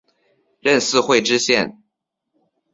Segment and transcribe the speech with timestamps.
[0.61, 1.83] 任四会知县。